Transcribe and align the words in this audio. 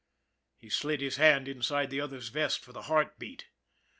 He 0.57 0.71
slid 0.71 0.99
his 0.99 1.17
hand 1.17 1.47
inside 1.47 1.91
the 1.91 2.01
other's 2.01 2.29
vest 2.29 2.61
for 2.65 2.73
the 2.73 2.81
heart 2.89 3.19
beat. 3.19 3.49